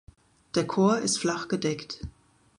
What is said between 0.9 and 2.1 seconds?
ist flach gedeckt.